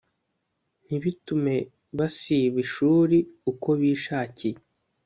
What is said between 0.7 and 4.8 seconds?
ntibitume basiba ishuriuko bishakiye